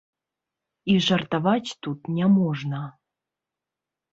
[0.93, 2.81] І жартаваць тут не можна.